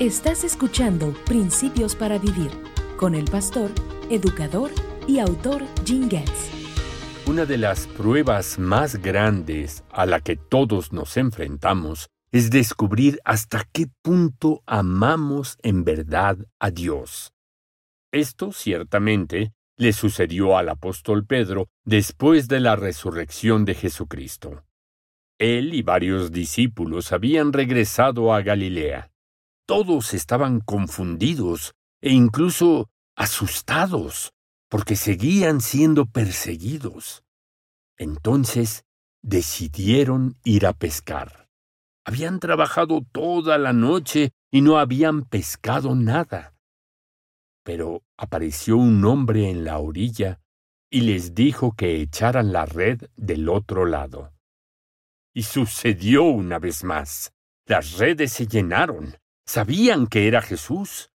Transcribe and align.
Estás 0.00 0.44
escuchando 0.44 1.12
Principios 1.26 1.94
para 1.94 2.18
Vivir 2.18 2.50
con 2.96 3.14
el 3.14 3.26
pastor, 3.26 3.70
educador 4.08 4.70
y 5.06 5.18
autor 5.18 5.62
Jim 5.84 6.08
Getz. 6.08 6.48
Una 7.26 7.44
de 7.44 7.58
las 7.58 7.86
pruebas 7.86 8.58
más 8.58 8.96
grandes 8.96 9.84
a 9.90 10.06
la 10.06 10.20
que 10.20 10.36
todos 10.36 10.94
nos 10.94 11.18
enfrentamos 11.18 12.08
es 12.32 12.48
descubrir 12.48 13.20
hasta 13.26 13.68
qué 13.74 13.88
punto 14.00 14.62
amamos 14.64 15.58
en 15.62 15.84
verdad 15.84 16.38
a 16.58 16.70
Dios. 16.70 17.34
Esto 18.10 18.52
ciertamente 18.52 19.52
le 19.76 19.92
sucedió 19.92 20.56
al 20.56 20.70
apóstol 20.70 21.26
Pedro 21.26 21.66
después 21.84 22.48
de 22.48 22.60
la 22.60 22.74
resurrección 22.74 23.66
de 23.66 23.74
Jesucristo. 23.74 24.64
Él 25.38 25.74
y 25.74 25.82
varios 25.82 26.32
discípulos 26.32 27.12
habían 27.12 27.52
regresado 27.52 28.32
a 28.32 28.40
Galilea. 28.40 29.10
Todos 29.70 30.14
estaban 30.14 30.58
confundidos 30.58 31.76
e 32.02 32.10
incluso 32.10 32.90
asustados, 33.14 34.32
porque 34.68 34.96
seguían 34.96 35.60
siendo 35.60 36.06
perseguidos. 36.06 37.22
Entonces 37.96 38.84
decidieron 39.22 40.36
ir 40.42 40.66
a 40.66 40.72
pescar. 40.72 41.48
Habían 42.04 42.40
trabajado 42.40 43.06
toda 43.12 43.58
la 43.58 43.72
noche 43.72 44.32
y 44.50 44.60
no 44.60 44.76
habían 44.76 45.22
pescado 45.22 45.94
nada. 45.94 46.56
Pero 47.62 48.02
apareció 48.16 48.76
un 48.76 49.04
hombre 49.04 49.50
en 49.50 49.64
la 49.64 49.78
orilla 49.78 50.40
y 50.90 51.02
les 51.02 51.32
dijo 51.32 51.76
que 51.76 52.00
echaran 52.00 52.52
la 52.52 52.66
red 52.66 53.02
del 53.14 53.48
otro 53.48 53.86
lado. 53.86 54.32
Y 55.32 55.44
sucedió 55.44 56.24
una 56.24 56.58
vez 56.58 56.82
más. 56.82 57.32
Las 57.66 57.98
redes 57.98 58.32
se 58.32 58.48
llenaron. 58.48 59.14
Sabían 59.52 60.06
que 60.06 60.28
era 60.28 60.42
Jesús. 60.42 61.10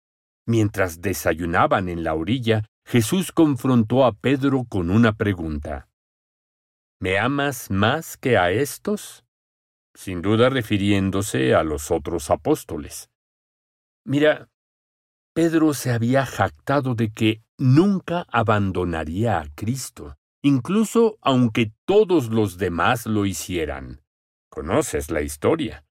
Mientras 0.45 1.01
desayunaban 1.01 1.89
en 1.89 2.03
la 2.03 2.15
orilla, 2.15 2.69
Jesús 2.85 3.31
confrontó 3.31 4.05
a 4.05 4.11
Pedro 4.11 4.65
con 4.69 4.91
una 4.91 5.13
pregunta. 5.13 5.89
¿Me 6.99 7.17
amas 7.17 7.71
más 7.71 8.17
que 8.17 8.37
a 8.37 8.51
estos? 8.51 9.25
Sin 9.95 10.21
duda 10.21 10.49
refiriéndose 10.49 11.55
a 11.55 11.63
los 11.63 11.93
otros 11.93 12.29
apóstoles. 12.29 13.09
Mira, 14.05 14.51
Pedro 15.33 15.73
se 15.73 15.93
había 15.93 16.27
jactado 16.27 16.97
de 16.97 17.13
que 17.13 17.45
nunca 17.57 18.27
abandonaría 18.33 19.39
a 19.39 19.47
Cristo, 19.55 20.17
incluso 20.43 21.19
aunque 21.21 21.73
todos 21.85 22.31
los 22.31 22.59
demás 22.59 23.07
lo 23.07 23.27
hicieran. 23.27 24.03
Conoces 24.51 25.13
la 25.13 25.23
historia. 25.23 25.87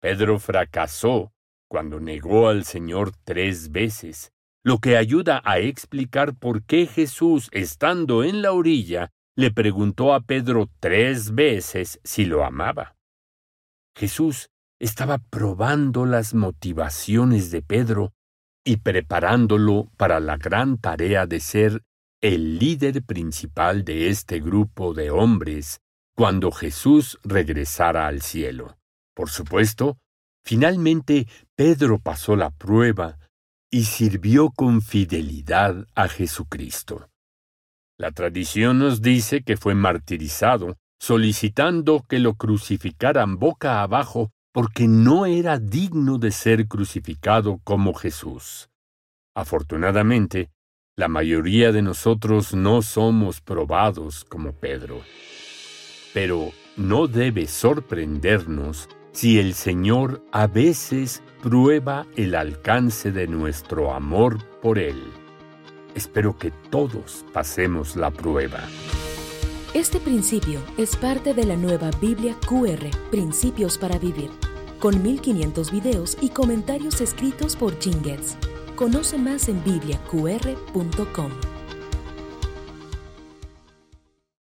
Pedro 0.00 0.40
fracasó 0.40 1.32
cuando 1.72 2.00
negó 2.00 2.48
al 2.50 2.66
Señor 2.66 3.12
tres 3.24 3.72
veces, 3.72 4.30
lo 4.62 4.76
que 4.76 4.98
ayuda 4.98 5.40
a 5.42 5.58
explicar 5.58 6.34
por 6.34 6.64
qué 6.64 6.86
Jesús, 6.86 7.48
estando 7.50 8.24
en 8.24 8.42
la 8.42 8.52
orilla, 8.52 9.10
le 9.36 9.50
preguntó 9.50 10.12
a 10.12 10.20
Pedro 10.20 10.68
tres 10.80 11.34
veces 11.34 11.98
si 12.04 12.26
lo 12.26 12.44
amaba. 12.44 12.94
Jesús 13.96 14.50
estaba 14.80 15.16
probando 15.16 16.04
las 16.04 16.34
motivaciones 16.34 17.50
de 17.50 17.62
Pedro 17.62 18.12
y 18.66 18.76
preparándolo 18.76 19.90
para 19.96 20.20
la 20.20 20.36
gran 20.36 20.76
tarea 20.76 21.24
de 21.26 21.40
ser 21.40 21.84
el 22.20 22.58
líder 22.58 23.02
principal 23.02 23.82
de 23.82 24.10
este 24.10 24.40
grupo 24.40 24.92
de 24.92 25.10
hombres 25.10 25.80
cuando 26.14 26.50
Jesús 26.50 27.18
regresara 27.24 28.08
al 28.08 28.20
cielo. 28.20 28.76
Por 29.14 29.30
supuesto, 29.30 29.96
finalmente 30.44 31.26
Pedro 31.54 31.98
pasó 31.98 32.36
la 32.36 32.50
prueba 32.50 33.18
y 33.70 33.84
sirvió 33.84 34.50
con 34.50 34.82
fidelidad 34.82 35.86
a 35.94 36.08
Jesucristo. 36.08 37.08
La 37.98 38.10
tradición 38.10 38.78
nos 38.78 39.00
dice 39.00 39.42
que 39.42 39.56
fue 39.56 39.74
martirizado, 39.74 40.76
solicitando 41.00 42.04
que 42.08 42.18
lo 42.18 42.34
crucificaran 42.34 43.38
boca 43.38 43.82
abajo 43.82 44.30
porque 44.52 44.86
no 44.86 45.24
era 45.24 45.58
digno 45.58 46.18
de 46.18 46.30
ser 46.30 46.68
crucificado 46.68 47.60
como 47.64 47.94
Jesús. 47.94 48.68
Afortunadamente, 49.34 50.50
la 50.94 51.08
mayoría 51.08 51.72
de 51.72 51.80
nosotros 51.80 52.52
no 52.54 52.82
somos 52.82 53.40
probados 53.40 54.24
como 54.24 54.52
Pedro. 54.52 55.00
Pero 56.12 56.52
no 56.76 57.06
debe 57.06 57.46
sorprendernos 57.46 58.88
si 59.12 59.38
el 59.38 59.54
Señor 59.54 60.22
a 60.32 60.46
veces 60.46 61.22
prueba 61.42 62.06
el 62.16 62.34
alcance 62.34 63.12
de 63.12 63.26
nuestro 63.26 63.92
amor 63.92 64.38
por 64.60 64.78
Él. 64.78 65.02
Espero 65.94 66.36
que 66.38 66.50
todos 66.70 67.24
pasemos 67.32 67.96
la 67.96 68.10
prueba. 68.10 68.60
Este 69.74 70.00
principio 70.00 70.60
es 70.76 70.96
parte 70.96 71.34
de 71.34 71.44
la 71.44 71.56
nueva 71.56 71.90
Biblia 72.00 72.36
QR, 72.46 72.90
Principios 73.10 73.78
para 73.78 73.98
Vivir, 73.98 74.30
con 74.78 75.02
1500 75.02 75.70
videos 75.70 76.16
y 76.20 76.30
comentarios 76.30 77.00
escritos 77.00 77.56
por 77.56 77.78
Jim 77.78 78.02
Conoce 78.76 79.18
más 79.18 79.48
en 79.48 79.62
bibliaqr.com. 79.64 81.51